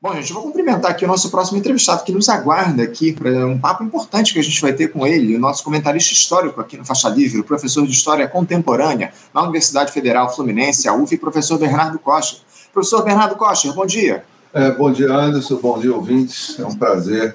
[0.00, 3.44] Bom, gente, eu vou cumprimentar aqui o nosso próximo entrevistado que nos aguarda aqui para
[3.44, 6.76] um papo importante que a gente vai ter com ele, o nosso comentarista histórico aqui
[6.76, 11.58] no Faixa Livre, o professor de História Contemporânea na Universidade Federal Fluminense, a UF, professor
[11.58, 12.42] Bernardo Costa.
[12.72, 14.24] Professor Bernardo Costa, bom dia.
[14.54, 15.56] É, bom dia, Anderson.
[15.56, 16.56] Bom dia, ouvintes.
[16.60, 17.34] É um prazer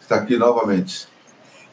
[0.00, 1.06] estar aqui novamente.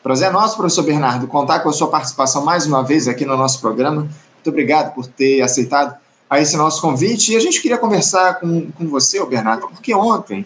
[0.04, 3.38] Prazer é nosso, professor Bernardo, contar com a sua participação mais uma vez aqui no
[3.38, 4.02] nosso programa.
[4.02, 5.95] Muito obrigado por ter aceitado
[6.30, 7.34] a esse nosso convite.
[7.34, 10.46] E a gente queria conversar com, com você, Bernardo, porque ontem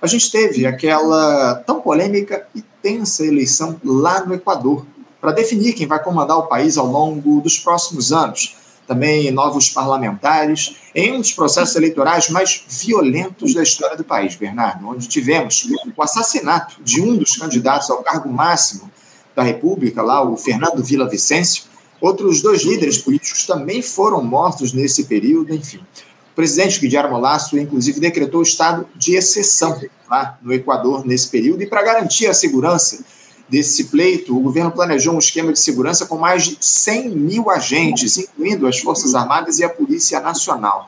[0.00, 4.84] a gente teve aquela tão polêmica e tensa eleição lá no Equador
[5.20, 8.56] para definir quem vai comandar o país ao longo dos próximos anos.
[8.86, 14.86] Também novos parlamentares, em um dos processos eleitorais mais violentos da história do país, Bernardo,
[14.86, 18.90] onde tivemos o assassinato de um dos candidatos ao cargo máximo
[19.34, 21.64] da República, lá o Fernando Vila Vicêncio,
[22.04, 25.78] Outros dois líderes políticos também foram mortos nesse período, enfim.
[25.78, 31.62] O presidente Guilherme Lasso, inclusive, decretou o estado de exceção lá no Equador nesse período,
[31.62, 33.02] e para garantir a segurança
[33.48, 38.18] desse pleito, o governo planejou um esquema de segurança com mais de 100 mil agentes,
[38.18, 40.86] incluindo as Forças Armadas e a Polícia Nacional.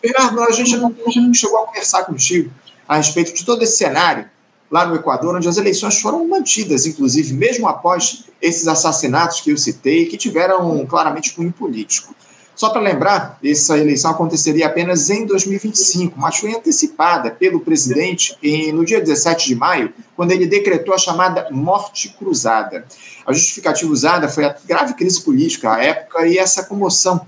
[0.00, 2.52] Bernardo, a gente não chegou a conversar contigo
[2.86, 4.30] a respeito de todo esse cenário
[4.72, 9.58] lá no Equador, onde as eleições foram mantidas, inclusive, mesmo após esses assassinatos que eu
[9.58, 12.14] citei, que tiveram claramente cunho político.
[12.54, 18.72] Só para lembrar, essa eleição aconteceria apenas em 2025, mas foi antecipada pelo presidente em,
[18.72, 22.86] no dia 17 de maio, quando ele decretou a chamada morte cruzada.
[23.26, 27.20] A justificativa usada foi a grave crise política à época e essa comoção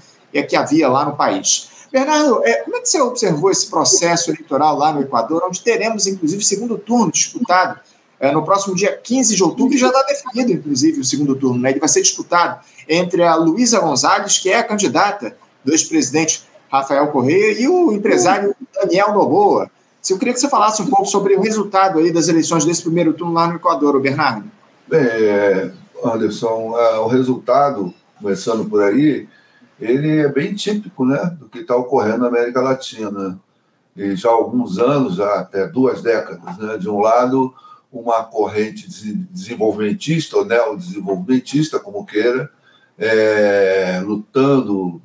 [0.48, 1.68] que havia lá no país.
[1.94, 6.08] Bernardo, é, como é que você observou esse processo eleitoral lá no Equador, onde teremos,
[6.08, 7.78] inclusive, segundo turno disputado
[8.18, 11.60] é, no próximo dia 15 de outubro, e já está definido, inclusive, o segundo turno,
[11.60, 11.70] né?
[11.70, 17.06] Ele vai ser disputado entre a Luísa Gonzalez, que é a candidata do ex-presidente Rafael
[17.12, 19.70] Correia, e o empresário Daniel Noboa.
[20.10, 23.12] Eu queria que você falasse um pouco sobre o resultado aí das eleições desse primeiro
[23.12, 24.50] turno lá no Equador, Bernardo.
[24.90, 25.70] É,
[26.04, 29.28] Anderson, é, o resultado, começando por aí,
[29.80, 33.40] ele é bem típico né, do que está ocorrendo na América Latina.
[33.96, 37.54] E já há alguns anos, já até duas décadas, né, de um lado,
[37.92, 38.88] uma corrente
[39.30, 42.50] desenvolvimentista, ou neodesenvolvimentista, como queira,
[42.98, 45.00] é, lutando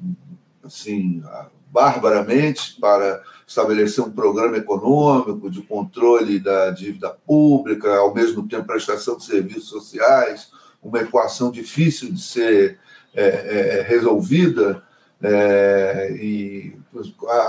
[0.64, 1.24] assim,
[1.72, 9.18] barbaramente para estabelecer um programa econômico de controle da dívida pública, ao mesmo tempo prestação
[9.18, 10.52] de serviços sociais,
[10.82, 12.80] uma equação difícil de ser
[13.14, 14.84] é, é, é, resolvida
[15.22, 16.76] é, e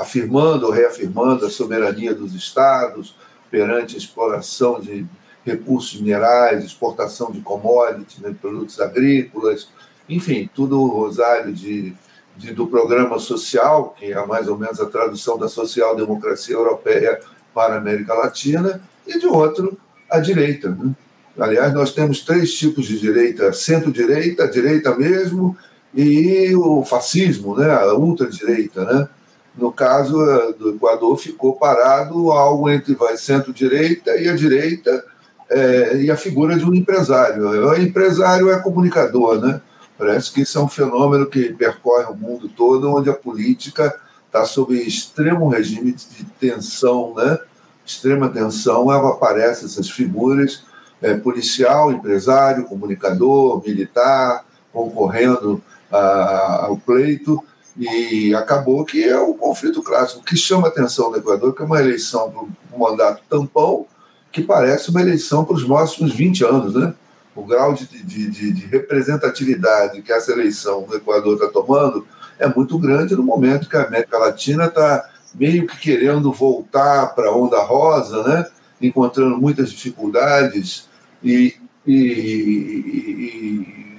[0.00, 3.15] afirmando ou reafirmando a soberania dos estados
[3.50, 5.06] perante a exploração de
[5.44, 9.69] recursos minerais, exportação de commodities, né, produtos agrícolas,
[10.09, 11.94] enfim, tudo o rosário de,
[12.37, 17.21] de, do programa social, que é mais ou menos a tradução da social-democracia europeia
[17.54, 19.78] para a América Latina, e de outro,
[20.10, 20.71] a direita.
[20.71, 20.94] Né?
[21.41, 25.56] Aliás, nós temos três tipos de direita: centro-direita, direita mesmo,
[25.95, 27.71] e o fascismo, né?
[27.73, 28.84] a ultradireita.
[28.84, 29.09] Né?
[29.56, 35.05] No caso eh, do Equador, ficou parado algo entre centro-direita e a direita,
[35.49, 37.49] é, e a figura de um empresário.
[37.49, 39.61] O empresário é comunicador, né?
[39.99, 43.95] Parece que isso é um fenômeno que percorre o mundo todo, onde a política
[44.27, 47.39] está sob extremo regime de tensão, né?
[47.84, 50.62] Extrema tensão, aparecem essas figuras
[51.03, 57.43] é, policial, empresário, comunicador, militar, concorrendo a, ao pleito,
[57.77, 60.21] e acabou que é o conflito clássico.
[60.21, 62.43] O que chama a atenção do Equador que é uma eleição para
[62.77, 63.87] um mandato tampão
[64.31, 66.94] que parece uma eleição para os próximos 20 anos, né?
[67.34, 72.06] O grau de, de, de, de representatividade que essa eleição no Equador está tomando
[72.39, 77.28] é muito grande no momento que a América Latina está meio que querendo voltar para
[77.28, 78.47] a onda rosa, né?
[78.81, 80.90] encontrando muitas dificuldades
[81.23, 81.55] e,
[81.87, 83.91] e, e,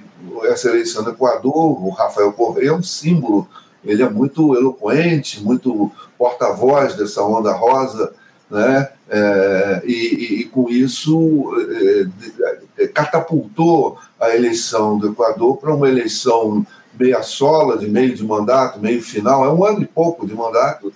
[0.44, 3.48] essa eleição do Equador, o Rafael Correia é um símbolo,
[3.84, 8.12] ele é muito eloquente, muito porta-voz dessa onda rosa,
[8.50, 8.88] né?
[9.08, 11.50] É, e, e, com isso
[12.78, 16.66] é, é, catapultou a eleição do Equador para uma eleição
[16.98, 20.92] meia sola, de meio de mandato, meio final, é um ano e pouco de mandato,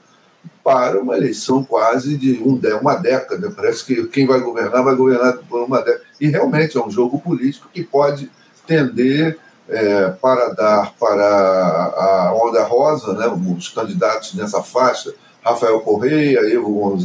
[0.67, 3.53] para uma eleição quase de um, uma década.
[3.55, 6.03] Parece que quem vai governar vai governar por uma década.
[6.21, 8.29] E realmente é um jogo político que pode
[8.67, 16.41] tender é, para dar para a onda rosa, né, os candidatos nessa faixa, Rafael Correia,
[16.53, 16.99] Evo,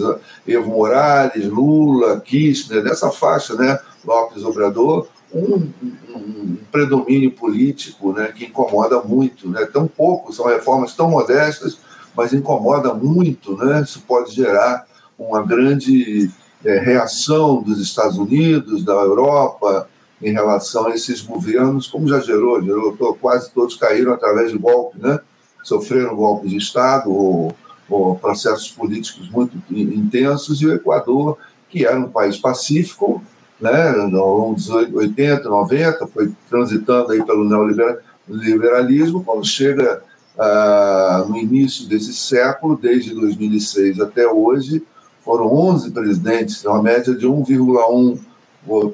[0.47, 5.71] Evo Morales, Lula, Kirchner, nessa faixa, né, Lopes Obrador, um,
[6.15, 9.47] um, predomínio político né, que incomoda muito.
[9.47, 11.77] Né, tão pouco, são reformas tão modestas,
[12.15, 13.81] mas incomoda muito, né?
[13.81, 14.85] Isso pode gerar
[15.17, 16.29] uma grande
[16.63, 19.87] é, reação dos Estados Unidos, da Europa,
[20.21, 25.01] em relação a esses governos, como já gerou, gerou quase todos caíram através de golpes,
[25.01, 25.19] né?
[25.63, 27.55] sofreram golpes de Estado ou,
[27.89, 31.37] ou processos políticos muito intensos, e o Equador,
[31.69, 33.23] que era um país pacífico,
[33.59, 40.01] né, nos 80, 90, foi transitando aí pelo neoliberalismo, quando chega
[40.37, 44.83] ah, no início desse século, desde 2006 até hoje,
[45.23, 48.19] foram 11 presidentes, uma média de 1,1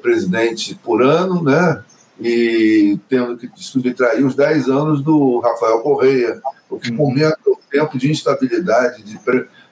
[0.00, 1.82] presidente por ano, né?
[2.20, 7.96] e tendo que subtrair os 10 anos do Rafael Correia, o que comenta o tempo
[7.96, 9.18] de instabilidade, de,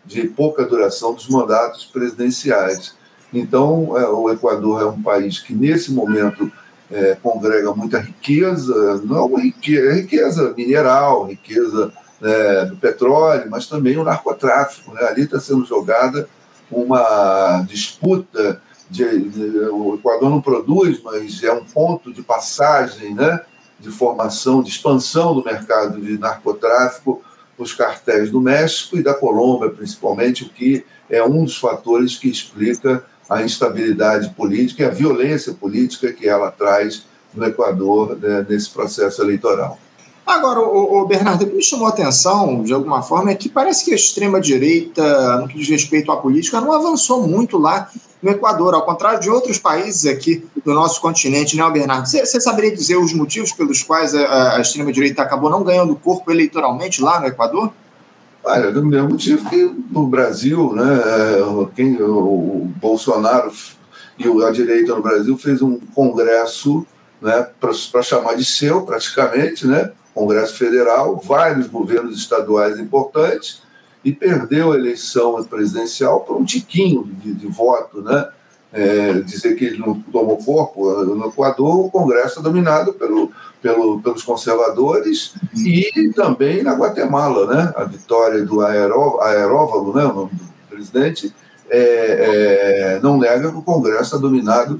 [0.04, 2.94] de pouca duração dos mandatos presidenciais.
[3.32, 6.50] Então, é, o Equador é um país que, nesse momento,
[6.90, 14.04] é, congrega muita riqueza, não riqueza, riqueza mineral, riqueza né, do petróleo, mas também o
[14.04, 14.92] narcotráfico.
[14.94, 15.02] Né?
[15.02, 16.28] Ali está sendo jogada
[16.70, 18.60] uma disputa
[18.90, 23.40] de, de, o Equador não produz, mas é um ponto de passagem, né,
[23.78, 27.22] de formação, de expansão do mercado de narcotráfico,
[27.58, 32.28] os cartéis do México e da Colômbia, principalmente, o que é um dos fatores que
[32.28, 38.70] explica a instabilidade política e a violência política que ela traz no Equador né, nesse
[38.70, 39.78] processo eleitoral.
[40.26, 43.48] Agora, o, o Bernardo, o que me chamou a atenção, de alguma forma, é que
[43.48, 47.88] parece que a extrema-direita, no que diz respeito à política, não avançou muito lá
[48.20, 52.08] no Equador, ao contrário de outros países aqui do nosso continente, né, Bernardo?
[52.08, 57.00] Você, saberia dizer os motivos pelos quais a, a extrema-direita acabou não ganhando corpo eleitoralmente
[57.00, 57.72] lá no Equador?
[58.48, 60.84] Olha, do mesmo motivo que no Brasil, né,
[61.74, 63.50] quem, o Bolsonaro
[64.16, 66.86] e a direita no Brasil fez um congresso
[67.20, 73.62] né, para chamar de seu, praticamente, né, Congresso Federal, vários governos estaduais importantes,
[74.04, 78.28] e perdeu a eleição presidencial por um tiquinho de, de voto, né?
[78.72, 80.90] É, dizer que ele não tomou corpo.
[81.04, 83.30] No Equador, o Congresso é dominado pelo,
[83.62, 87.72] pelo, pelos conservadores e também na Guatemala, né?
[87.76, 90.04] A vitória do Aeró, Aeróvalo, né?
[90.04, 91.34] o nome do presidente,
[91.70, 94.78] é, é, não nega que o Congresso é dominado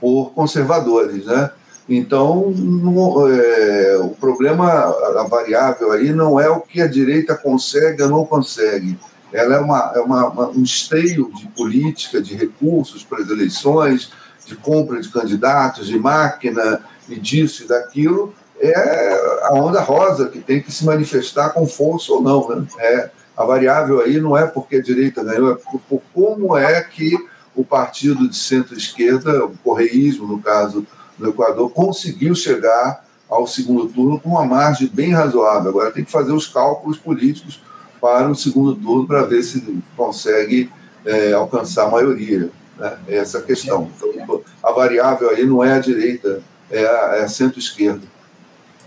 [0.00, 1.50] por conservadores, né?
[1.88, 8.02] Então, no, é, o problema, a variável aí não é o que a direita consegue
[8.02, 8.98] ou não consegue.
[9.32, 14.10] Ela é, uma, é uma, uma, um esteio de política, de recursos para as eleições,
[14.46, 18.34] de compra de candidatos, de máquina, e disso e daquilo.
[18.60, 22.48] É a onda rosa que tem que se manifestar com força ou não.
[22.48, 22.66] Né?
[22.78, 26.80] É, a variável aí não é porque a direita ganhou, é por, por como é
[26.82, 27.16] que
[27.54, 30.86] o partido de centro-esquerda, o correísmo, no caso
[31.16, 35.70] do Equador conseguiu chegar ao segundo turno com uma margem bem razoável.
[35.70, 37.60] Agora tem que fazer os cálculos políticos
[38.00, 40.70] para o segundo turno para ver se consegue
[41.04, 42.50] é, alcançar a maioria.
[42.78, 42.98] Né?
[43.08, 43.90] Essa é a questão.
[43.96, 48.02] Então, a variável aí não é a direita, é a, é a centro-esquerda.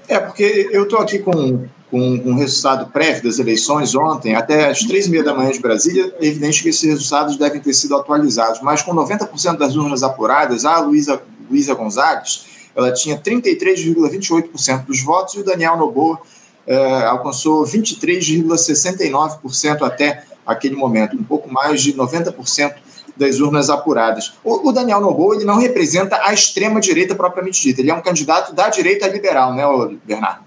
[0.07, 4.79] É, porque eu estou aqui com, com um resultado prévio das eleições ontem, até às
[4.79, 7.95] três e meia da manhã de Brasília, é evidente que esses resultados devem ter sido
[7.95, 15.03] atualizados, mas com 90% das urnas apuradas, a Luísa Luísa Gonzalez, ela tinha 33,28% dos
[15.03, 16.19] votos e o Daniel Noboa
[16.67, 22.75] eh, alcançou 23,69% até aquele momento, um pouco mais de 90%
[23.15, 24.33] das urnas apuradas.
[24.43, 28.53] O, o Daniel Noboa ele não representa a extrema-direita propriamente dita, ele é um candidato
[28.53, 29.63] da direita liberal, né,
[30.05, 30.41] Bernardo?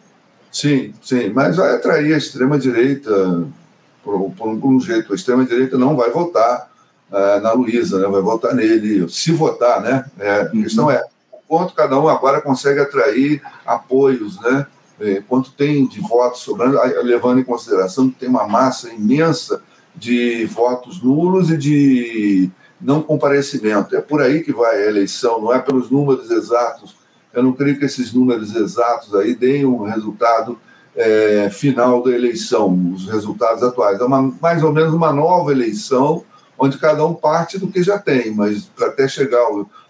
[0.50, 3.46] Sim, sim, mas vai atrair a extrema-direita
[4.04, 5.12] por, por, por um jeito.
[5.12, 6.70] A extrema-direita não vai votar
[7.10, 8.06] uh, na Luísa, né?
[8.06, 10.04] vai votar nele, se votar, né?
[10.18, 11.02] É, a questão é
[11.48, 14.66] quanto cada um agora consegue atrair apoios, né?
[15.00, 19.62] É, quanto tem de votos sobrando, levando em consideração que tem uma massa imensa
[19.94, 23.96] de votos nulos e de não comparecimento.
[23.96, 26.96] É por aí que vai a eleição, não é pelos números exatos.
[27.32, 30.58] Eu não creio que esses números exatos aí deem um resultado
[30.94, 34.00] é, final da eleição, os resultados atuais.
[34.00, 36.24] É uma, mais ou menos uma nova eleição
[36.56, 39.44] onde cada um parte do que já tem, mas até chegar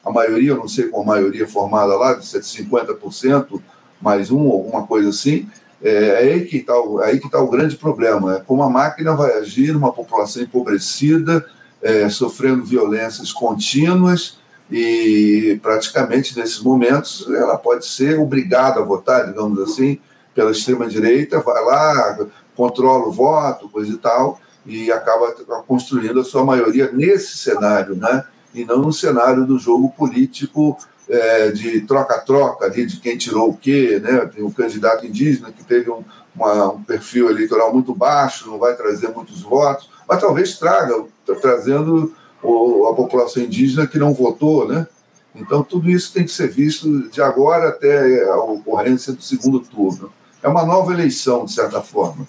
[0.05, 3.61] a maioria, eu não sei qual maioria formada lá, de 50%
[4.05, 5.49] mais um, alguma coisa assim,
[5.83, 8.63] é, é aí que está o, é aí que tá o grande problema, é como
[8.63, 11.45] a máquina vai agir numa população empobrecida,
[11.83, 14.39] é, sofrendo violências contínuas,
[14.71, 19.99] e praticamente nesses momentos ela pode ser obrigada a votar, digamos assim,
[20.35, 22.19] pela extrema-direita, vai lá,
[22.57, 25.33] controla o voto, coisa e tal, e acaba
[25.67, 28.25] construindo a sua maioria nesse cenário, né?
[28.55, 33.57] e não no cenário do jogo político é, de troca-troca ali de quem tirou o
[33.57, 34.27] quê, né?
[34.27, 36.03] Tem um candidato indígena que teve um,
[36.35, 41.35] uma, um perfil eleitoral muito baixo, não vai trazer muitos votos, mas talvez traga tá
[41.35, 44.87] trazendo o, a população indígena que não votou, né?
[45.35, 50.13] Então, tudo isso tem que ser visto de agora até a ocorrência do segundo turno.
[50.41, 52.27] É uma nova eleição, de certa forma.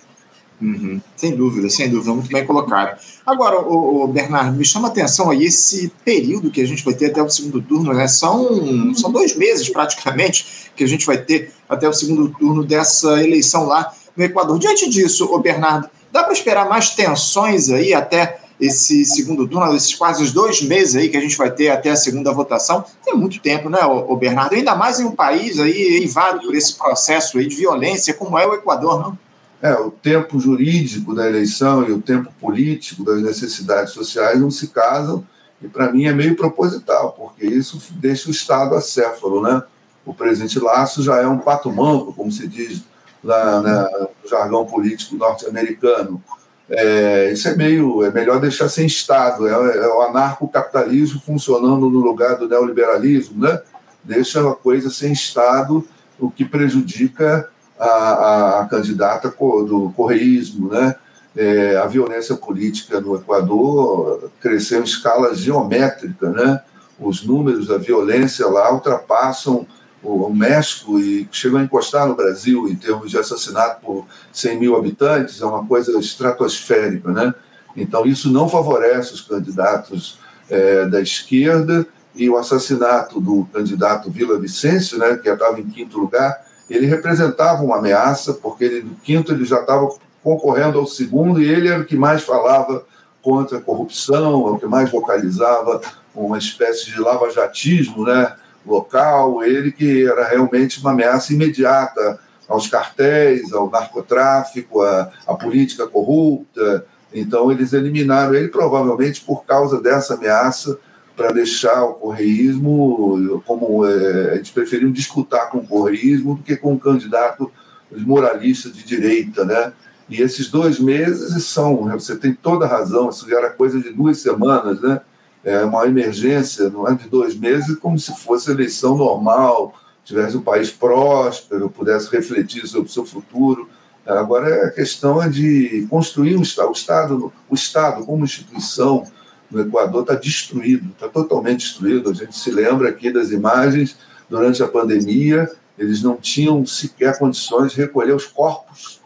[0.62, 1.02] Uhum.
[1.16, 2.98] Sem dúvida, sem dúvida, muito bem colocado.
[3.26, 6.94] Agora, o, o, Bernardo, me chama a atenção aí esse período que a gente vai
[6.94, 8.08] ter até o segundo turno, né?
[8.08, 13.22] São, são dois meses praticamente que a gente vai ter até o segundo turno dessa
[13.22, 14.58] eleição lá no Equador.
[14.58, 19.94] Diante disso, o Bernardo, dá para esperar mais tensões aí até esse segundo turno, esses
[19.94, 22.86] quase dois meses aí que a gente vai ter até a segunda votação?
[23.04, 24.56] Tem muito tempo, né, o, Bernardo?
[24.56, 28.48] Ainda mais em um país aí eivado por esse processo aí de violência como é
[28.48, 29.25] o Equador, não?
[29.66, 34.68] É, o tempo jurídico da eleição e o tempo político das necessidades sociais não se
[34.68, 35.26] casam,
[35.60, 39.64] e para mim é meio proposital, porque isso deixa o Estado acéfalo, né?
[40.06, 42.84] O presidente Laço já é um pato manco, como se diz
[43.24, 46.24] lá no jargão político norte-americano.
[46.70, 52.02] É, isso é meio é melhor deixar sem Estado, é, é o anarcocapitalismo funcionando no
[52.02, 53.60] lugar do neoliberalismo, né?
[54.04, 55.84] Deixa a coisa sem Estado,
[56.20, 60.96] o que prejudica a, a candidata do correísmo, né?
[61.36, 66.62] É, a violência política no Equador cresceu em escala geométrica, né?
[66.98, 69.68] Os números da violência lá ultrapassam
[70.02, 74.76] o México e chegam a encostar no Brasil em termos de assassinato por 100 mil
[74.76, 77.34] habitantes, é uma coisa estratosférica, né?
[77.76, 84.40] Então isso não favorece os candidatos é, da esquerda e o assassinato do candidato Vila
[84.40, 89.32] Vicêncio, né, que estava em quinto lugar, ele representava uma ameaça, porque ele, no quinto
[89.32, 89.88] ele já estava
[90.24, 92.84] concorrendo ao segundo e ele era o que mais falava
[93.22, 95.82] contra a corrupção, é o que mais vocalizava
[96.14, 103.52] uma espécie de lava-jatismo né, local, ele que era realmente uma ameaça imediata aos cartéis,
[103.54, 106.86] ao narcotráfico, à política corrupta.
[107.14, 110.78] Então, eles eliminaram ele, provavelmente por causa dessa ameaça,
[111.16, 116.74] para deixar o correísmo como é, eles preferiam disputar com o correísmo do que com
[116.74, 117.52] um candidato
[117.92, 119.72] moralista de direita, né?
[120.10, 124.20] E esses dois meses são, você tem toda a razão, isso era coisa de duas
[124.20, 125.02] semanas, né?
[125.44, 130.42] É uma emergência, não é de dois meses, como se fosse eleição normal, tivesse um
[130.42, 133.68] país próspero, pudesse refletir sobre o seu futuro.
[134.06, 139.04] Agora a questão é de construir um o Estado, o Estado como instituição,
[139.50, 142.10] no Equador está destruído, está totalmente destruído.
[142.10, 143.98] A gente se lembra aqui das imagens
[144.30, 149.02] durante a pandemia, eles não tinham sequer condições de recolher os corpos.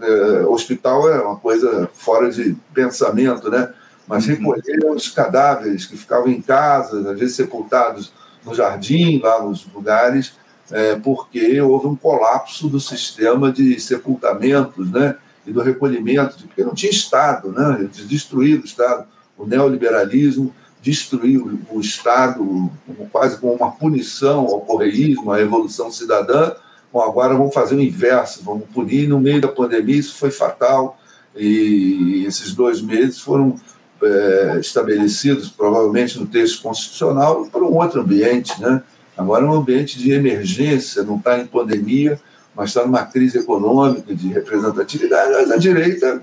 [0.00, 3.72] É, hospital é uma coisa fora de pensamento, né?
[4.06, 4.34] Mas uhum.
[4.34, 8.12] recolher os cadáveres que ficavam em casa, às vezes sepultados
[8.44, 10.34] no jardim, lá nos lugares,
[10.70, 15.16] é, porque houve um colapso do sistema de sepultamentos, né?
[15.44, 17.78] E do recolhimento, porque não tinha Estado, né?
[17.80, 19.06] Eles destruíram o Estado
[19.42, 22.70] o neoliberalismo destruiu o Estado
[23.10, 26.52] quase como uma punição ao correísmo, à revolução cidadã.
[26.92, 29.08] Bom, agora vamos fazer o inverso, vamos punir.
[29.08, 30.96] No meio da pandemia, isso foi fatal,
[31.34, 33.56] e esses dois meses foram
[34.02, 38.60] é, estabelecidos, provavelmente no texto constitucional, para um outro ambiente.
[38.60, 38.80] Né?
[39.16, 42.20] Agora é um ambiente de emergência, não está em pandemia,
[42.54, 45.32] mas está numa crise econômica, de representatividade.
[45.32, 46.22] Mas a direita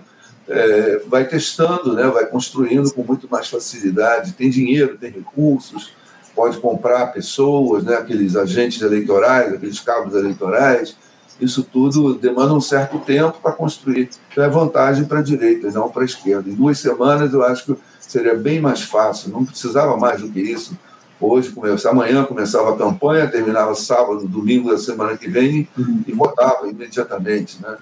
[0.50, 4.34] é, vai testando, né, vai construindo com muito mais facilidade.
[4.34, 5.94] Tem dinheiro, tem recursos,
[6.36, 10.96] pode comprar pessoas, né, aqueles agentes eleitorais, aqueles cabos eleitorais.
[11.40, 14.10] Isso tudo demanda um certo tempo para construir.
[14.32, 16.50] Então é vantagem para a direita e não para a esquerda.
[16.50, 20.42] Em duas semanas eu acho que seria bem mais fácil, não precisava mais do que
[20.42, 20.78] isso.
[21.22, 26.02] Hoje, começa, amanhã começava a campanha, terminava sábado, domingo da semana que vem uhum.
[26.08, 27.62] e votava imediatamente.
[27.62, 27.78] Né?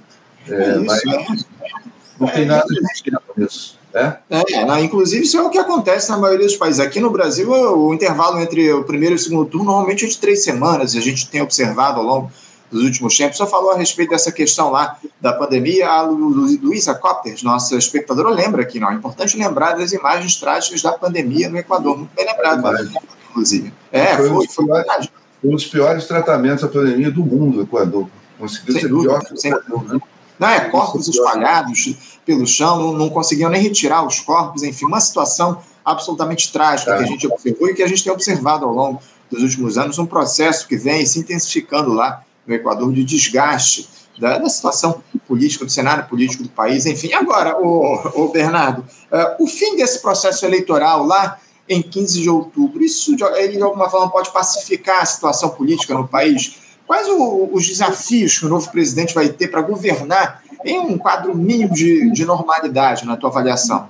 [0.50, 1.02] É, é mas,
[2.20, 3.78] não tem nada de com isso.
[3.94, 4.18] É?
[4.30, 6.80] É, inclusive, isso é o que acontece na maioria dos países.
[6.80, 10.18] Aqui no Brasil, o intervalo entre o primeiro e o segundo turno normalmente é de
[10.18, 10.96] três semanas.
[10.96, 12.32] A gente tem observado ao longo
[12.70, 13.38] dos últimos tempos.
[13.38, 15.90] Só falou a respeito dessa questão lá da pandemia.
[15.90, 18.92] A Luísa Copters, nossa espectadora, lembra aqui, não?
[18.92, 21.98] É importante lembrar das imagens trágicas da pandemia no Equador.
[21.98, 22.92] Muito bem lembrado,
[23.32, 23.74] inclusive.
[23.92, 25.10] É, foi, foi, foi, foi
[25.44, 28.08] um dos piores tratamentos da pandemia do mundo, o Equador.
[28.38, 30.00] Conseguiu sem ser dúvida, pior que o Equador, né?
[30.40, 30.62] Né?
[30.70, 36.52] corpos espalhados pelo chão, não, não, conseguiam nem retirar os corpos, enfim, uma situação absolutamente
[36.52, 36.98] trágica é.
[36.98, 40.00] que a gente observou e que a gente tem observado ao longo dos últimos anos,
[40.00, 43.90] um processo que vem se intensificando lá no Equador de desgaste
[44.20, 47.14] da, da situação política, do cenário político do país, enfim.
[47.14, 51.40] Agora, o, o Bernardo, uh, o fim desse processo eleitoral lá
[51.70, 56.08] em 15 de outubro, isso ele de alguma forma pode pacificar a situação política no
[56.08, 56.56] país?
[56.88, 61.36] Quais o, os desafios que o novo presidente vai ter para governar em um quadro
[61.36, 63.90] mínimo de, de normalidade, na tua avaliação?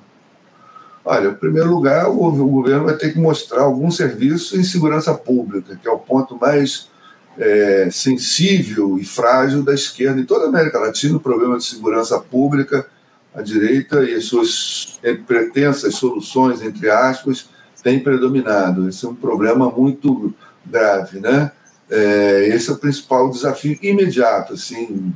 [1.06, 5.14] Olha, em primeiro lugar, o, o governo vai ter que mostrar algum serviço em segurança
[5.14, 6.90] pública, que é o ponto mais
[7.38, 10.20] é, sensível e frágil da esquerda.
[10.20, 12.88] Em toda a América Latina, o problema de segurança pública,
[13.34, 17.48] a direita e as suas pretensas soluções, entre aspas,
[17.84, 18.90] tem predominado.
[18.90, 20.34] Esse é um problema muito
[20.66, 21.52] grave, né?
[21.90, 24.54] É, esse é o principal desafio imediato.
[24.54, 25.14] Assim,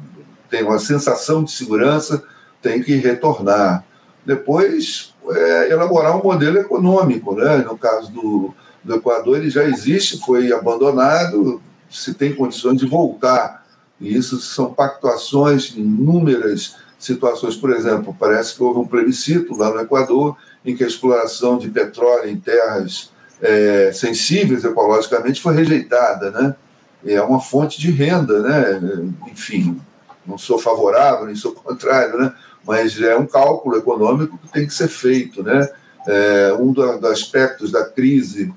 [0.50, 2.24] tem uma sensação de segurança,
[2.62, 3.84] tem que retornar.
[4.26, 7.58] Depois, é, elaborar um modelo econômico, né?
[7.58, 13.66] No caso do, do Equador, ele já existe, foi abandonado, se tem condições de voltar.
[14.00, 17.56] E isso são pactuações em inúmeras situações.
[17.56, 21.70] Por exemplo, parece que houve um plebiscito lá no Equador em que a exploração de
[21.70, 26.56] petróleo em terras é, sensíveis ecologicamente foi rejeitada, né?
[27.06, 29.10] É uma fonte de renda, né?
[29.32, 29.82] Enfim,
[30.26, 32.34] não sou favorável, nem sou contrário, né?
[32.66, 35.68] Mas é um cálculo econômico que tem que ser feito, né?
[36.08, 38.54] É, um dos aspectos da crise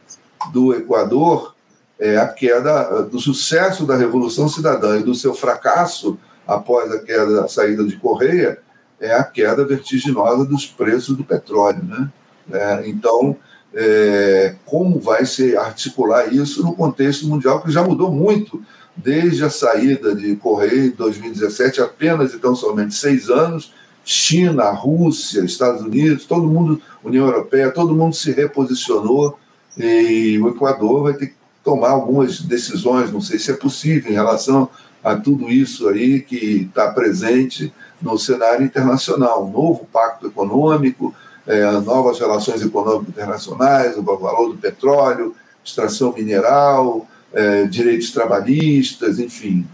[0.52, 1.54] do Equador
[1.98, 7.44] é a queda do sucesso da Revolução Cidadã e do seu fracasso após a queda,
[7.44, 8.58] a saída de Correia,
[9.00, 12.10] é a queda vertiginosa dos preços do petróleo, né?
[12.52, 13.36] É, então,
[13.75, 18.62] é, como vai se articular isso no contexto mundial que já mudou muito
[18.97, 23.73] desde a saída de Correia em 2017, apenas então somente seis anos,
[24.04, 29.38] China, Rússia, Estados Unidos, todo mundo, União Europeia, todo mundo se reposicionou
[29.76, 34.14] e o Equador vai ter que tomar algumas decisões, não sei se é possível, em
[34.14, 34.69] relação
[35.02, 39.47] a tudo isso aí que está presente no cenário internacional.
[39.47, 41.14] Um novo pacto econômico,
[41.46, 45.34] é, novas relações econômicas internacionais, o valor do petróleo,
[45.64, 49.66] extração mineral, é, direitos trabalhistas, enfim.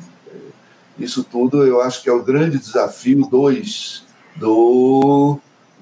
[0.98, 4.04] Isso tudo eu acho que é o grande desafio dois
[4.36, 5.38] do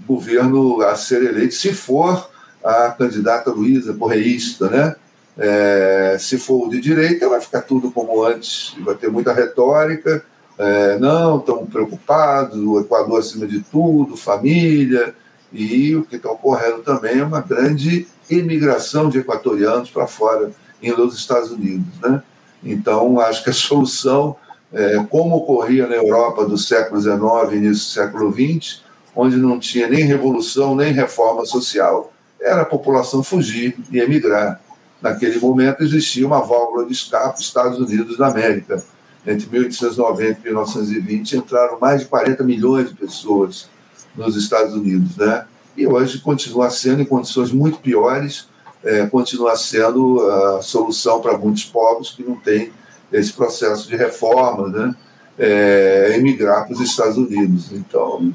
[0.06, 2.28] governo a ser eleito, se for
[2.62, 4.96] a candidata Luísa Correísta, né?
[5.36, 10.24] É, se for de direita, vai ficar tudo como antes, vai ter muita retórica.
[10.58, 15.14] É, não, estão preocupados, o Equador acima de tudo, família,
[15.52, 20.50] e o que está ocorrendo também é uma grande imigração de equatorianos para fora,
[20.96, 21.86] aos Estados Unidos.
[22.02, 22.22] Né?
[22.62, 24.36] Então, acho que a solução,
[24.72, 28.82] é, como ocorria na Europa do século XIX início do século XX,
[29.16, 34.60] onde não tinha nem revolução, nem reforma social, era a população fugir e emigrar
[35.00, 38.82] naquele momento existia uma válvula de escape Estados Unidos da América.
[39.26, 43.68] Entre 1890 e 1920 entraram mais de 40 milhões de pessoas
[44.16, 45.44] nos Estados Unidos, né?
[45.76, 48.48] E hoje continua sendo em condições muito piores,
[48.82, 52.72] é, continua sendo a solução para muitos povos que não têm
[53.12, 54.94] esse processo de reforma, né?
[55.38, 57.70] É, emigrar para os Estados Unidos.
[57.72, 58.32] Então,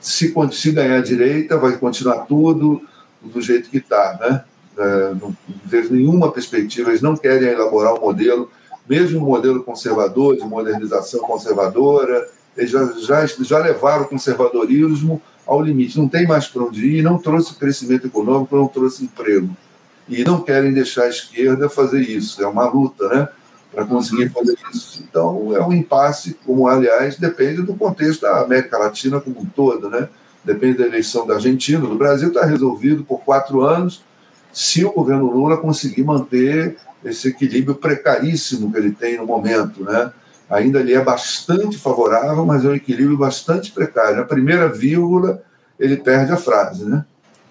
[0.00, 2.80] se, se ganhar a direita, vai continuar tudo
[3.22, 4.44] do jeito que está, né?
[4.78, 8.50] É, não vejo nenhuma perspectiva, eles não querem elaborar um modelo,
[8.88, 12.26] mesmo um modelo conservador, de modernização conservadora,
[12.66, 17.18] já, já, já levaram o conservadorismo ao limite, não tem mais para onde ir, não
[17.18, 19.48] trouxe crescimento econômico, não trouxe emprego.
[20.08, 23.28] E não querem deixar a esquerda fazer isso, é uma luta, né?
[23.72, 24.30] Para conseguir uhum.
[24.30, 25.04] fazer isso.
[25.08, 29.88] Então, é um impasse, como, aliás, depende do contexto da América Latina como um todo,
[29.88, 30.08] né?
[30.44, 31.78] Depende da eleição da Argentina.
[31.78, 34.02] No Brasil está resolvido por quatro anos,
[34.52, 40.12] se o governo Lula conseguir manter esse equilíbrio precaríssimo que ele tem no momento, né?
[40.50, 44.16] Ainda ele é bastante favorável, mas é um equilíbrio bastante precário.
[44.16, 45.42] Na primeira vírgula,
[45.78, 47.04] ele perde a frase, né?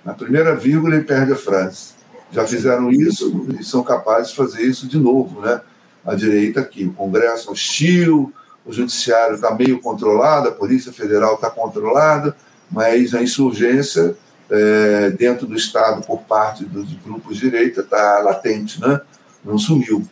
[0.03, 1.95] Na primeira vírgula, ele perde a frase.
[2.31, 5.61] Já fizeram isso e são capazes de fazer isso de novo, né?
[6.05, 8.33] A direita aqui, o Congresso hostil,
[8.65, 12.35] o Judiciário está meio controlado, a Polícia Federal está controlada,
[12.69, 14.15] mas a insurgência
[14.49, 19.01] é, dentro do Estado por parte dos grupos de direita está latente, né?
[19.43, 20.05] não sumiu.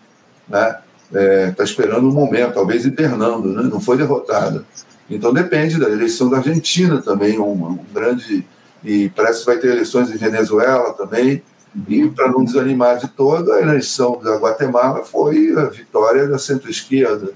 [0.48, 0.78] Né?
[1.08, 3.64] Está é, tá esperando um momento, talvez hibernando, né?
[3.64, 4.66] não foi derrotada.
[5.10, 8.46] Então depende da eleição da Argentina também, um, um grande.
[8.84, 11.44] E parece que vai ter eleições em Venezuela também.
[11.88, 17.32] E para não desanimar de todo, a eleição da Guatemala foi a vitória da centro-esquerda,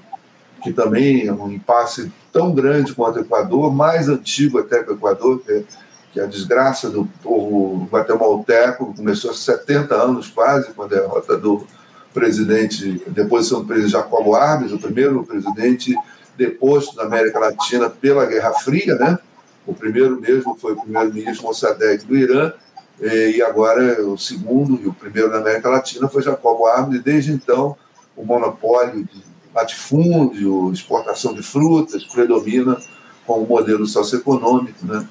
[0.63, 4.95] que também é um impasse tão grande quanto o Equador, mais antigo até que o
[4.95, 5.63] Equador, que é
[6.11, 11.65] que a desgraça do povo guatemalteco começou há 70 anos quase, com a derrota do
[12.13, 15.95] presidente, deposição do presidente Jacobo Arbenz, o primeiro presidente
[16.37, 19.19] deposto da América Latina pela Guerra Fria, né?
[19.67, 22.53] O primeiro mesmo foi o primeiro-ministro Mossadegh do Irã,
[23.01, 27.31] e agora o segundo e o primeiro na América Latina foi Jacobo Arbenz, e desde
[27.31, 27.75] então
[28.15, 32.77] o monopólio de latifúndio, exportação de frutas, predomina
[33.25, 35.07] como modelo socioeconômico, né?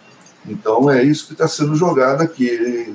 [0.46, 2.88] Então, é isso que está sendo jogado aqui é,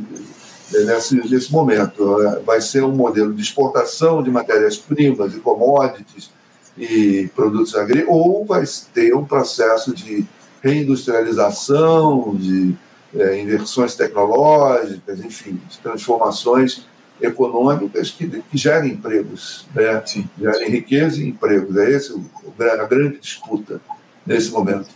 [0.85, 2.17] nesse, nesse momento.
[2.45, 6.29] Vai ser um modelo de exportação de matérias-primas e commodities
[6.77, 10.25] e produtos agrícolas, ou vai ter um processo de
[10.61, 12.75] reindustrialização, de
[13.15, 16.85] é, inversões tecnológicas, enfim, de transformações
[17.21, 20.03] econômicas que, que gerem empregos, né?
[20.39, 21.77] gerem riqueza e empregos.
[21.77, 22.13] É esse
[22.59, 23.79] a grande disputa
[24.25, 24.87] nesse momento.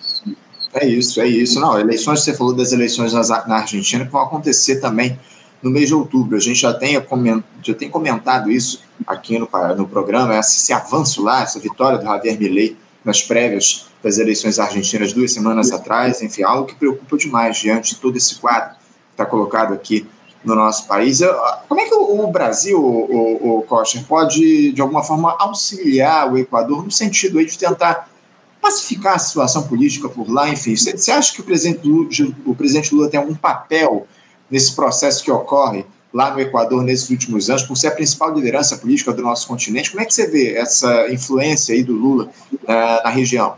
[0.74, 1.60] É isso, é isso.
[1.60, 5.18] Não, eleições, você falou das eleições na Argentina, que vão acontecer também
[5.62, 6.38] no mês de outubro.
[6.38, 6.94] A gente já tem,
[7.64, 12.06] já tem comentado isso aqui no, no programa, esse, esse avanço lá, essa vitória do
[12.06, 17.58] Javier Milei nas prévias das eleições argentinas duas semanas atrás, enfim, algo que preocupa demais
[17.58, 20.06] diante de todo esse quadro que está colocado aqui
[20.44, 21.20] no nosso país.
[21.68, 23.66] Como é que o Brasil, o, o
[24.08, 28.10] pode, de alguma forma, auxiliar o Equador no sentido aí de tentar
[28.62, 30.76] pacificar a situação política por lá, enfim.
[30.76, 32.10] Você acha que o presidente, Lula,
[32.46, 34.08] o presidente Lula tem algum papel
[34.50, 38.78] nesse processo que ocorre lá no Equador nesses últimos anos, por ser a principal liderança
[38.78, 39.92] política do nosso continente?
[39.92, 43.56] Como é que você vê essa influência aí do Lula uh, na região?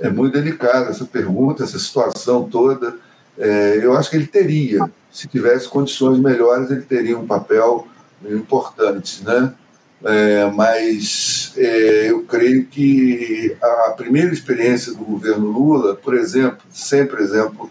[0.00, 2.96] É muito delicada essa pergunta, essa situação toda.
[3.38, 7.86] É, eu acho que ele teria, se tivesse condições melhores, ele teria um papel
[8.24, 9.54] importante, né?
[10.02, 17.22] É, mas é, eu creio que a primeira experiência do governo Lula, por exemplo, sempre
[17.22, 17.70] exemplo,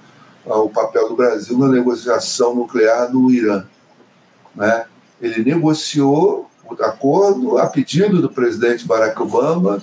[0.55, 3.65] o papel do Brasil na negociação nuclear do Irã.
[4.55, 4.85] Né?
[5.21, 9.81] Ele negociou o acordo a pedido do presidente Barack Obama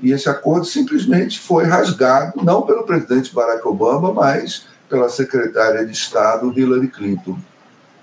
[0.00, 5.92] e esse acordo simplesmente foi rasgado, não pelo presidente Barack Obama, mas pela secretária de
[5.92, 7.38] Estado Hillary Clinton.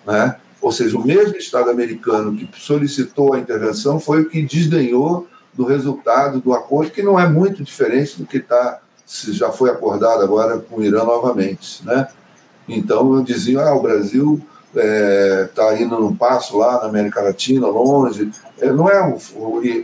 [0.06, 0.36] Né?
[0.62, 5.66] Ou seja, o mesmo Estado americano que solicitou a intervenção foi o que desdenhou do
[5.66, 8.80] resultado do acordo, que não é muito diferente do que está
[9.12, 12.08] se já foi acordado agora com o Irã novamente, né?
[12.66, 14.42] Então eu dizia, ah, o Brasil
[14.74, 18.32] está é, tá indo num passo lá na América Latina, longe.
[18.58, 19.18] É, não é o,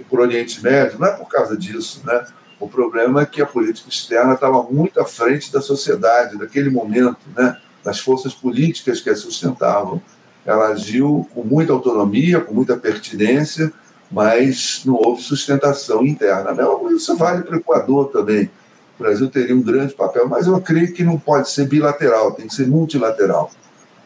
[0.09, 2.25] por Oriente Médio, não é por causa disso, né?
[2.57, 7.19] O problema é que a política externa estava muito à frente da sociedade, daquele momento,
[7.35, 7.57] né?
[7.83, 10.01] Das forças políticas que a sustentavam.
[10.45, 13.73] Ela agiu com muita autonomia, com muita pertinência,
[14.09, 16.55] mas não houve sustentação interna.
[16.95, 18.49] Isso vale para o Equador também.
[18.99, 22.47] O Brasil teria um grande papel, mas eu creio que não pode ser bilateral, tem
[22.47, 23.51] que ser multilateral.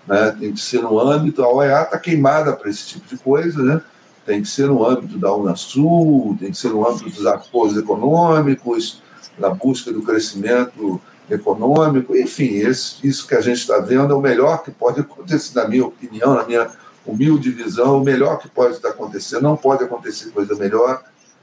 [0.08, 0.36] Né?
[0.40, 3.82] Tem que ser no âmbito, a OEA está queimada para esse tipo de coisa, né?
[4.26, 9.02] tem que ser no âmbito da Unasul, tem que ser no âmbito dos acordos econômicos,
[9.38, 14.22] da busca do crescimento econômico, enfim, esse, isso que a gente está vendo é o
[14.22, 16.70] melhor que pode acontecer, na minha opinião, na minha
[17.06, 21.02] humilde visão, o melhor que pode estar acontecendo, não pode acontecer coisa melhor,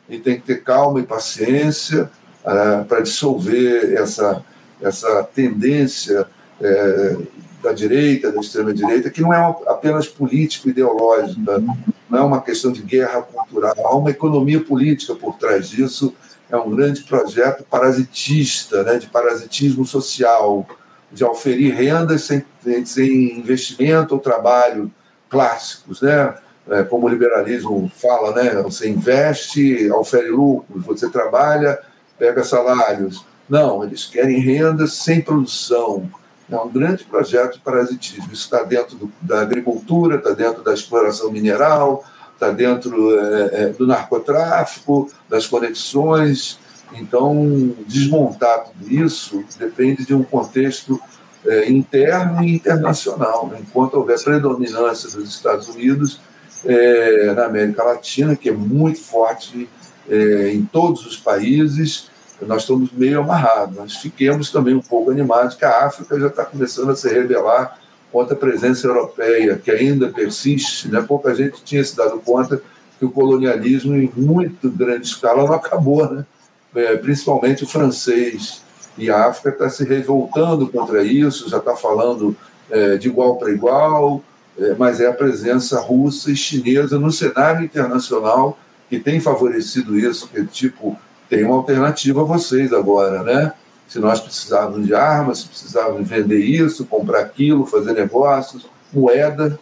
[0.08, 2.10] e tem que ter calma e paciência,
[2.48, 4.42] uh, para dissolver essa,
[4.80, 6.26] essa tendência
[6.60, 7.26] uh,
[7.62, 11.62] da direita, da extrema-direita, que não é apenas político-ideológica,
[12.08, 16.14] não é uma questão de guerra cultural, há uma economia política por trás disso,
[16.50, 20.66] é um grande projeto parasitista, né, de parasitismo social,
[21.12, 22.44] de oferir rendas sem,
[22.84, 24.90] sem investimento ou trabalho
[25.28, 26.34] clássicos, né?
[26.70, 28.62] É, como o liberalismo fala, né?
[28.62, 31.78] Você investe, ofere lucros, você trabalha,
[32.18, 33.24] pega salários.
[33.48, 36.10] Não, eles querem renda sem produção.
[36.50, 38.32] É um grande projeto de parasitismo.
[38.32, 42.04] Isso está dentro do, da agricultura, está dentro da exploração mineral,
[42.34, 46.58] está dentro é, é, do narcotráfico, das conexões.
[46.92, 50.98] Então, desmontar tudo isso depende de um contexto
[51.46, 53.46] é, interno e internacional.
[53.48, 53.58] Né?
[53.60, 56.20] Enquanto houver predominância dos Estados Unidos
[56.64, 59.68] é, na América Latina, que é muito forte
[60.08, 62.10] é, em todos os países,
[62.46, 63.76] nós estamos meio amarrados.
[63.76, 67.78] Nós fiquemos também um pouco animados que a África já está começando a se rebelar
[68.12, 70.88] contra a presença europeia, que ainda persiste.
[70.88, 71.04] Né?
[71.06, 72.62] Pouca gente tinha se dado conta
[72.98, 76.26] que o colonialismo, em muito grande escala, não acabou, né?
[76.74, 78.62] É, principalmente o francês.
[78.96, 82.36] E a África está se revoltando contra isso, já está falando
[82.68, 84.22] é, de igual para igual,
[84.58, 90.28] é, mas é a presença russa e chinesa no cenário internacional que tem favorecido isso,
[90.28, 90.96] que tipo,
[91.28, 93.52] tem uma alternativa a vocês agora, né?
[93.86, 99.58] Se nós precisarmos de armas, se precisarmos vender isso, comprar aquilo, fazer negócios, moeda,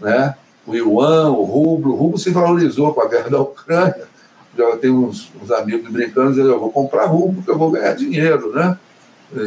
[0.00, 0.34] né?
[0.66, 4.08] O yuan, o rublo, o rublo se valorizou com a guerra da Ucrânia.
[4.56, 7.94] Já tem uns, uns amigos brincando, dizendo, eu vou comprar rublo porque eu vou ganhar
[7.94, 8.78] dinheiro, né?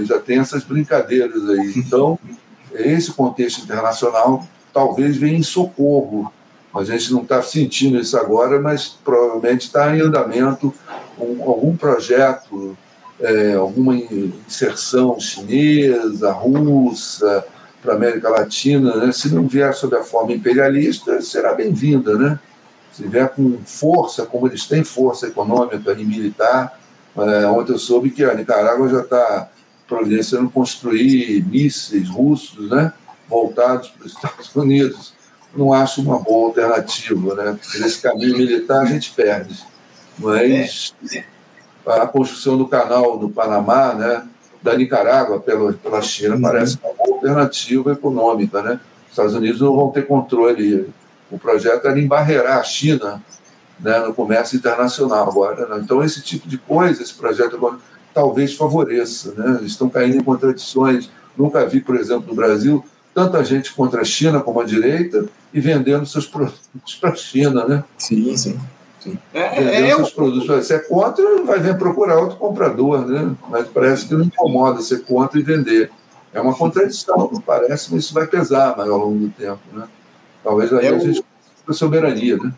[0.05, 1.73] Já tem essas brincadeiras aí.
[1.75, 2.17] Então,
[2.73, 6.31] esse contexto internacional talvez venha em socorro
[6.73, 10.73] a gente não está sentindo isso agora, mas provavelmente está em andamento
[11.19, 12.75] um, algum projeto
[13.19, 17.45] é, alguma inserção chinesa, russa,
[17.81, 19.11] para a América Latina, né?
[19.11, 22.17] se não vier sob a forma imperialista, será bem-vinda.
[22.17, 22.39] Né?
[22.91, 26.79] Se vier com força, como eles têm força econômica e militar,
[27.15, 29.49] é, ontem eu soube que a Nicarágua já está
[29.87, 32.93] providenciando construir mísseis russos né?
[33.27, 35.13] voltados para os Estados Unidos.
[35.55, 37.35] Não acho uma boa alternativa.
[37.35, 37.59] Né?
[37.79, 39.63] Nesse caminho militar a gente perde.
[40.17, 40.93] Mas
[41.85, 44.27] a construção do canal do Panamá, né?
[44.61, 48.61] da Nicarágua pela, pela China, parece uma boa alternativa econômica.
[48.61, 48.79] Né?
[49.05, 50.89] Os Estados Unidos não vão ter controle.
[51.29, 53.21] O projeto era embarrear a China
[53.79, 55.67] né, no comércio internacional agora.
[55.67, 55.81] Né?
[55.83, 57.79] Então, esse tipo de coisa, esse projeto
[58.13, 59.33] talvez favoreça.
[59.35, 59.59] Né?
[59.63, 61.09] Estão caindo em contradições.
[61.37, 65.59] Nunca vi, por exemplo, no Brasil, tanta gente contra a China como a direita e
[65.59, 67.65] vendendo seus produtos para a China.
[67.65, 67.83] Né?
[67.97, 68.59] Sim, sim.
[68.99, 69.17] Sim.
[69.33, 70.65] É, é, é, produtos.
[70.65, 73.35] Se é contra, vai vir procurar outro comprador, né?
[73.49, 75.91] Mas parece que não incomoda ser contra e vender.
[76.33, 79.87] É uma contradição, não parece, mas isso vai pesar mais ao longo do tempo, né?
[80.41, 81.23] Talvez aí é a gente
[81.67, 82.53] a soberania, né?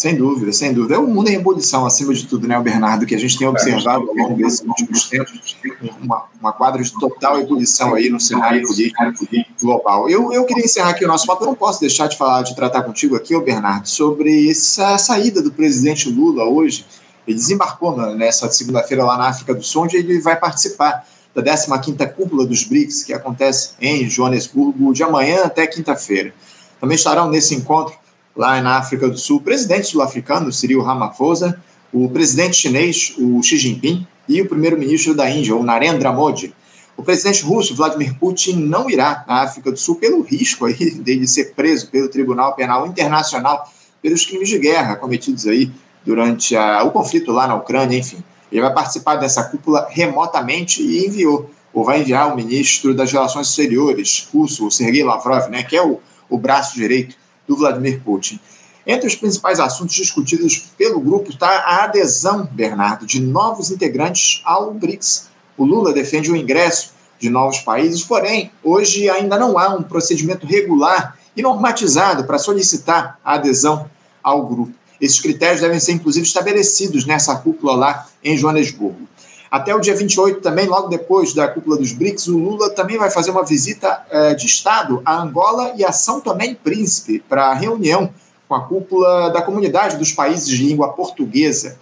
[0.00, 0.94] Sem dúvida, sem dúvida.
[0.94, 4.08] É um mundo em ebulição, acima de tudo, né, Bernardo, que a gente tem observado
[4.08, 5.58] ao longo desses últimos tempos,
[6.00, 9.12] uma, uma quadra de total ebulição aí no cenário político
[9.60, 10.08] global.
[10.08, 12.56] Eu, eu queria encerrar aqui o nosso papo, eu não posso deixar de falar, de
[12.56, 16.86] tratar contigo aqui, ô Bernardo, sobre essa saída do presidente Lula hoje.
[17.28, 22.10] Ele desembarcou nessa segunda-feira lá na África do Sul, onde ele vai participar da 15ª
[22.14, 26.32] Cúpula dos BRICS, que acontece em Joanesburgo, de amanhã até quinta-feira.
[26.80, 28.00] Também estarão nesse encontro
[28.36, 31.60] lá na África do Sul, o presidente sul-africano, Cyril Ramaphosa,
[31.92, 36.54] o presidente chinês, o Xi Jinping, e o primeiro-ministro da Índia, o Narendra Modi.
[36.96, 41.26] O presidente russo, Vladimir Putin, não irá à África do Sul pelo risco aí dele
[41.26, 43.68] ser preso pelo Tribunal Penal Internacional
[44.02, 45.70] pelos crimes de guerra cometidos aí
[46.04, 48.22] durante a, o conflito lá na Ucrânia, enfim.
[48.50, 53.48] Ele vai participar dessa cúpula remotamente e enviou, ou vai enviar o ministro das Relações
[53.48, 57.16] Exteriores russo, o Sergei Lavrov, né, que é o, o braço direito
[57.50, 58.38] do Vladimir Putin.
[58.86, 64.72] Entre os principais assuntos discutidos pelo grupo está a adesão, Bernardo, de novos integrantes ao
[64.72, 65.28] BRICS.
[65.58, 70.46] O Lula defende o ingresso de novos países, porém, hoje ainda não há um procedimento
[70.46, 73.90] regular e normatizado para solicitar a adesão
[74.22, 74.72] ao grupo.
[75.00, 79.08] Esses critérios devem ser, inclusive, estabelecidos nessa cúpula lá em Joanesburgo.
[79.50, 83.10] Até o dia 28, também, logo depois da cúpula dos BRICS, o Lula também vai
[83.10, 87.46] fazer uma visita eh, de Estado a Angola e a São Tomé e Príncipe para
[87.46, 88.12] a reunião
[88.50, 91.76] com a cúpula da comunidade dos países de língua portuguesa.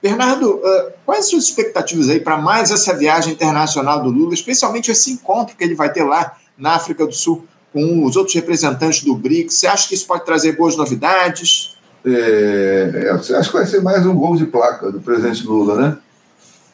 [0.00, 4.88] Bernardo, uh, quais as suas expectativas aí para mais essa viagem internacional do Lula, especialmente
[4.90, 9.02] esse encontro que ele vai ter lá na África do Sul com os outros representantes
[9.02, 9.54] do BRICS?
[9.54, 11.76] Você acha que isso pode trazer boas novidades?
[12.04, 15.98] É, acho que vai ser mais um gol de placa do presidente Lula, né?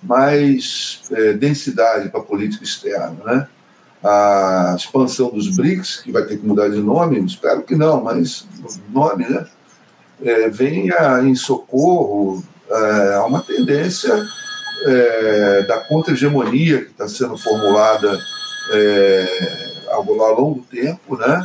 [0.03, 3.17] Mais é, densidade para a política externa.
[3.25, 3.49] Né?
[4.03, 8.47] A expansão dos BRICS, que vai ter que mudar de nome, espero que não, mas
[8.93, 9.47] nome, né?
[10.25, 14.12] É, venha em socorro é, a uma tendência
[14.87, 18.19] é, da contra-hegemonia que está sendo formulada
[19.91, 21.45] ao, longo tempo, né?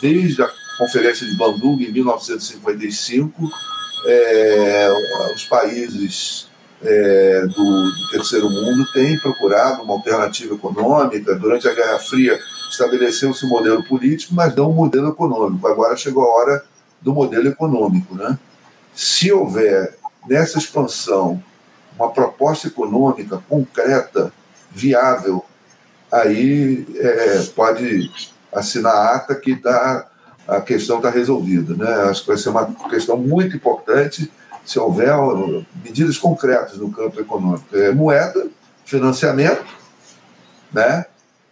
[0.00, 3.50] desde a Conferência de Bandung, em 1955,
[4.06, 4.88] é,
[5.34, 6.49] os países
[6.82, 11.34] é, do, do, terceiro mundo tem procurado uma alternativa econômica.
[11.34, 12.38] Durante a Guerra Fria
[12.70, 15.66] estabeleceu-se um modelo político, mas não um modelo econômico.
[15.66, 16.64] Agora chegou a hora
[17.00, 18.14] do modelo econômico.
[18.14, 18.38] Né?
[18.94, 21.42] Se houver nessa expansão
[21.96, 24.32] uma proposta econômica concreta,
[24.70, 25.44] viável,
[26.10, 28.10] aí é, pode
[28.52, 30.08] assinar a ata que tá,
[30.48, 31.74] a questão está resolvida.
[31.74, 31.92] Né?
[32.08, 34.30] Acho que vai ser uma questão muito importante
[34.64, 35.14] se houver
[35.84, 37.64] medidas concretas no campo econômico.
[37.76, 38.48] É moeda,
[38.84, 39.64] financiamento,
[40.72, 41.04] né?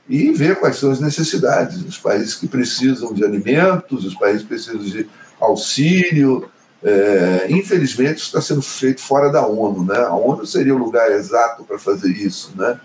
[0.08, 1.82] e ver quais são as necessidades.
[1.82, 6.48] Os países que precisam de alimentos, os países que precisam de auxílio.
[6.82, 9.84] É, infelizmente, está sendo feito fora da ONU.
[9.84, 9.98] Né?
[9.98, 12.52] A ONU seria o lugar exato para fazer isso.
[12.56, 12.80] Né?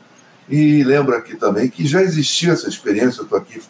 [0.49, 3.61] E lembro aqui também que já existiu essa experiência, estou aqui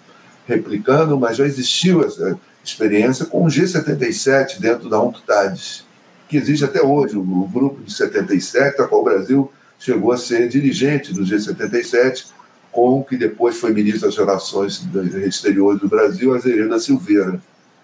[0.48, 5.86] replicando, mas já existiu essa experiência com o G77 dentro da UNCTAD
[6.34, 10.50] que existe até hoje, o, grupo de 77, a qual o Brasil chegou a ser
[10.50, 12.26] dirigente do G77,
[12.72, 14.84] com o que depois foi ministro das Relações
[15.28, 17.40] Exteriores do Brasil, Azerina Silveira.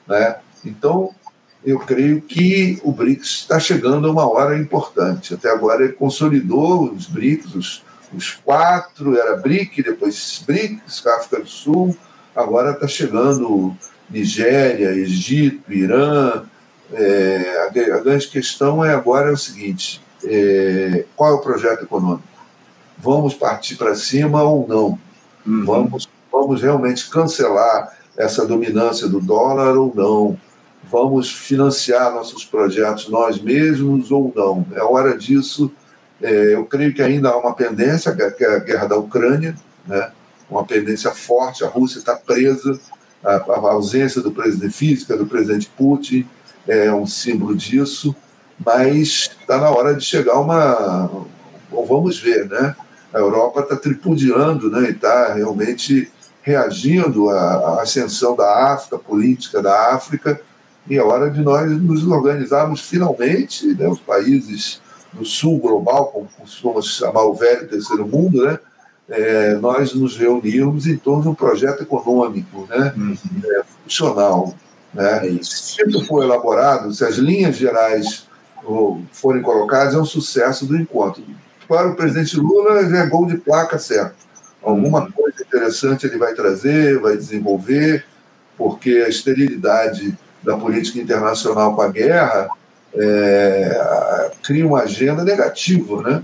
[0.08, 0.36] Né?
[0.66, 1.12] Então,
[1.64, 5.36] eu creio que o BRICS está chegando a uma hora importante.
[5.36, 11.48] Até agora ele consolidou os BRICS, os, os quatro, era BRIC, depois BRICS, África do
[11.48, 11.96] Sul,
[12.36, 13.78] agora está chegando
[14.10, 16.46] Nigéria, Egito, Irã,
[16.94, 21.84] é, a, a, grande questão é agora é o seguinte: é, qual é o projeto
[21.84, 22.30] econômico?
[23.02, 25.00] vamos partir para cima ou não.
[25.46, 25.66] Uhum.
[25.66, 30.38] Vamos, vamos realmente cancelar essa dominância do dólar ou não.
[30.92, 34.66] Vamos financiar nossos projetos nós mesmos ou não.
[34.74, 35.72] É hora disso.
[36.22, 39.56] É, eu creio que ainda há uma pendência, que é a guerra da Ucrânia,
[39.88, 40.12] né?
[40.50, 41.64] uma pendência forte.
[41.64, 42.80] A Rússia está presa.
[43.24, 46.26] A, a ausência do presidente física do presidente Putin
[46.70, 48.16] é um símbolo disso.
[48.64, 51.10] Mas está na hora de chegar uma.
[51.72, 52.76] Ou vamos ver, né?
[53.14, 54.90] A Europa está tripudiando né?
[54.90, 60.40] e está realmente reagindo à ascensão da África, política da África,
[60.90, 64.82] e é hora de nós nos organizarmos finalmente, né, os países
[65.14, 68.58] do sul global, como costumamos chamar o velho terceiro mundo, né,
[69.10, 73.18] é, nós nos reunirmos em torno de um projeto econômico, né, uhum.
[73.44, 74.54] é, funcional.
[74.94, 75.28] Né.
[75.28, 78.28] É se isso for elaborado, se as linhas gerais
[79.12, 81.24] forem colocadas, é um sucesso do encontro.
[81.68, 84.16] Para o presidente Lula, é gol de placa certo.
[84.62, 85.12] Alguma uhum.
[85.12, 88.06] coisa interessante ele vai trazer, vai desenvolver,
[88.58, 92.50] porque a esterilidade da política internacional com a guerra
[92.94, 96.24] é, cria uma agenda negativa, né?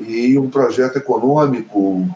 [0.00, 2.08] E um projeto econômico,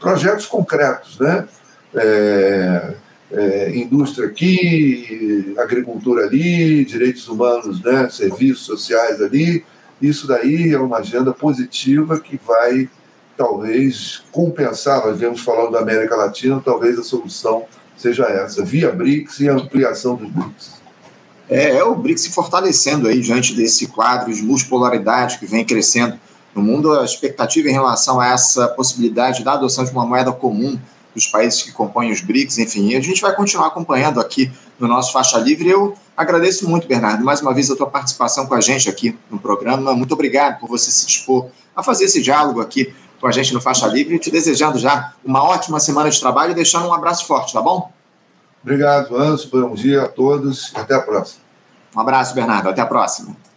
[0.00, 1.46] projetos concretos, né?
[1.94, 2.94] É,
[3.36, 8.08] é, indústria aqui, agricultura ali, direitos humanos, né?
[8.10, 9.64] serviços sociais ali.
[10.00, 12.88] Isso daí é uma agenda positiva que vai
[13.36, 17.64] talvez compensar, nós viemos falando da América Latina, talvez a solução
[17.96, 20.82] seja essa, via BRICS e ampliação dos BRICS.
[21.48, 26.18] É, é o BRICS se fortalecendo aí diante desse quadro de multipolaridade que vem crescendo
[26.54, 26.92] no mundo.
[26.92, 30.78] A expectativa em relação a essa possibilidade da adoção de uma moeda comum
[31.14, 35.12] dos países que compõem os BRICS, enfim, a gente vai continuar acompanhando aqui no nosso
[35.12, 35.68] Faixa Livre.
[35.68, 39.38] Eu agradeço muito, Bernardo, mais uma vez a tua participação com a gente aqui no
[39.38, 39.94] programa.
[39.94, 43.60] Muito obrigado por você se dispor a fazer esse diálogo aqui com a gente no
[43.60, 47.52] Faixa Livre, te desejando já uma ótima semana de trabalho e deixando um abraço forte,
[47.52, 47.90] tá bom?
[48.62, 49.48] Obrigado, Anso.
[49.50, 50.72] Bom dia a todos.
[50.74, 51.42] Até a próxima.
[51.94, 52.68] Um abraço, Bernardo.
[52.68, 53.53] Até a próxima.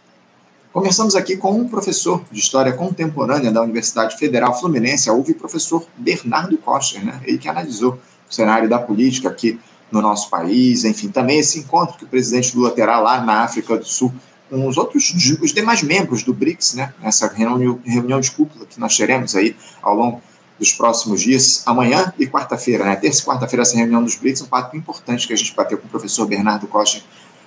[0.78, 6.56] Conversamos aqui com um professor de História Contemporânea da Universidade Federal Fluminense, a professor Bernardo
[6.56, 7.20] Costa, né?
[7.24, 7.98] ele que analisou
[8.30, 9.58] o cenário da política aqui
[9.90, 13.76] no nosso país, enfim, também esse encontro que o presidente Lula terá lá na África
[13.76, 14.14] do Sul
[14.48, 15.12] com os outros,
[15.42, 16.94] os demais membros do BRICS, né?
[17.02, 20.22] Essa reunião, reunião de cúpula que nós teremos aí ao longo
[20.60, 22.94] dos próximos dias, amanhã e quarta-feira, né?
[22.94, 25.88] Terça e quarta-feira, essa reunião dos BRICS, um papo importante que a gente bateu com
[25.88, 27.02] o professor Bernardo Costa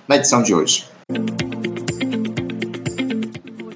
[0.06, 0.86] na edição de hoje.